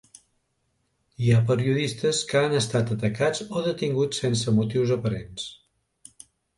[1.25, 5.51] Hi ha periodistes que han estat atacats o detinguts sense motius aparents.